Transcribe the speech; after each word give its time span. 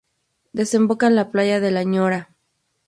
Desemboca 0.51 1.05
en 1.05 1.15
la 1.15 1.29
Playa 1.29 1.59
de 1.59 1.69
la 1.69 1.83
Ñora. 1.83 2.31